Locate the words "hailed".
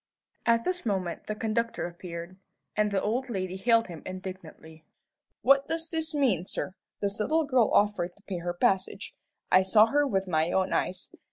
3.55-3.85